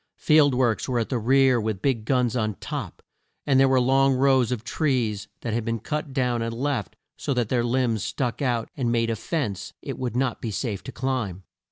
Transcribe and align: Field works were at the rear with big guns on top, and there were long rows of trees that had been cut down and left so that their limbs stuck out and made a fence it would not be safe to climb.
Field 0.17 0.55
works 0.55 0.89
were 0.89 0.97
at 0.97 1.09
the 1.09 1.19
rear 1.19 1.61
with 1.61 1.79
big 1.83 2.05
guns 2.05 2.35
on 2.35 2.55
top, 2.55 3.03
and 3.45 3.59
there 3.59 3.67
were 3.69 3.79
long 3.79 4.15
rows 4.15 4.51
of 4.51 4.63
trees 4.63 5.27
that 5.41 5.53
had 5.53 5.63
been 5.63 5.77
cut 5.77 6.11
down 6.11 6.41
and 6.41 6.55
left 6.55 6.95
so 7.17 7.35
that 7.35 7.49
their 7.49 7.63
limbs 7.63 8.03
stuck 8.03 8.41
out 8.41 8.67
and 8.75 8.91
made 8.91 9.11
a 9.11 9.15
fence 9.15 9.73
it 9.79 9.99
would 9.99 10.15
not 10.15 10.41
be 10.41 10.49
safe 10.49 10.81
to 10.85 10.91
climb. 10.91 11.43